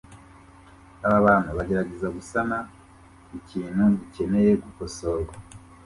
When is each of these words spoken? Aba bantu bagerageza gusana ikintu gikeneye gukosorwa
Aba 1.05 1.19
bantu 1.27 1.49
bagerageza 1.57 2.07
gusana 2.17 2.57
ikintu 3.37 3.83
gikeneye 3.99 4.51
gukosorwa 4.63 5.33